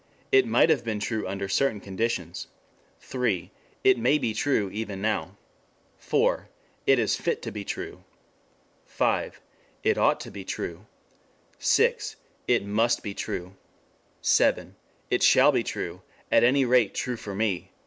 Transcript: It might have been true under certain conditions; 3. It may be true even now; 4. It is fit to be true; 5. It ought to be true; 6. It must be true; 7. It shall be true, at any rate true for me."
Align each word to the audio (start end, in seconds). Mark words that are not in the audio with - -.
It 0.31 0.47
might 0.47 0.71
have 0.71 0.83
been 0.83 0.99
true 0.99 1.27
under 1.27 1.47
certain 1.47 1.79
conditions; 1.79 2.47
3. 3.01 3.51
It 3.83 3.99
may 3.99 4.17
be 4.17 4.33
true 4.33 4.67
even 4.71 4.99
now; 4.99 5.37
4. 5.99 6.49
It 6.87 6.97
is 6.97 7.15
fit 7.15 7.43
to 7.43 7.51
be 7.51 7.63
true; 7.63 8.03
5. 8.87 9.39
It 9.83 9.99
ought 9.99 10.19
to 10.21 10.31
be 10.31 10.43
true; 10.43 10.87
6. 11.59 12.15
It 12.47 12.65
must 12.65 13.03
be 13.03 13.13
true; 13.13 13.53
7. 14.23 14.75
It 15.11 15.21
shall 15.21 15.51
be 15.51 15.61
true, 15.61 16.01
at 16.31 16.43
any 16.43 16.65
rate 16.65 16.95
true 16.95 17.15
for 17.15 17.35
me." 17.35 17.69